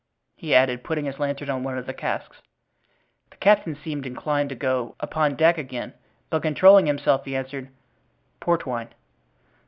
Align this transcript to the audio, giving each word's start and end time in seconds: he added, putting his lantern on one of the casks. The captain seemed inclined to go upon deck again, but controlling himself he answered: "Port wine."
he 0.35 0.55
added, 0.55 0.83
putting 0.83 1.05
his 1.05 1.19
lantern 1.19 1.47
on 1.51 1.63
one 1.63 1.77
of 1.77 1.85
the 1.85 1.93
casks. 1.93 2.41
The 3.29 3.37
captain 3.37 3.75
seemed 3.75 4.07
inclined 4.07 4.49
to 4.49 4.55
go 4.55 4.95
upon 4.99 5.35
deck 5.35 5.59
again, 5.59 5.93
but 6.31 6.41
controlling 6.41 6.87
himself 6.87 7.23
he 7.23 7.35
answered: 7.35 7.69
"Port 8.39 8.65
wine." 8.65 8.95